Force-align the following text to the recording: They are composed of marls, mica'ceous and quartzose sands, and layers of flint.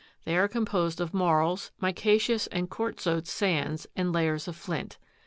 They 0.25 0.35
are 0.35 0.47
composed 0.47 0.99
of 0.99 1.13
marls, 1.13 1.69
mica'ceous 1.79 2.47
and 2.51 2.71
quartzose 2.71 3.27
sands, 3.27 3.85
and 3.95 4.11
layers 4.11 4.47
of 4.47 4.55
flint. 4.55 4.97